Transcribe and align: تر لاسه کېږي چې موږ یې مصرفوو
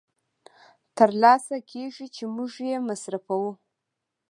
تر 0.97 1.09
لاسه 1.23 1.57
کېږي 1.71 2.07
چې 2.15 2.23
موږ 2.35 2.51
یې 2.69 2.77
مصرفوو 2.87 3.51